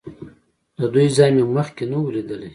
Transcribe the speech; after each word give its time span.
د 0.77 0.79
دوی 0.93 1.07
ځای 1.17 1.29
مې 1.35 1.43
مخکې 1.57 1.83
نه 1.91 1.97
و 1.99 2.13
لیدلی. 2.15 2.49